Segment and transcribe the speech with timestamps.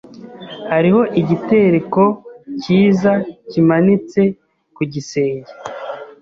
[0.71, 2.03] Hariho igitereko
[2.61, 3.11] cyiza
[3.49, 4.21] kimanitse
[4.75, 5.51] ku gisenge.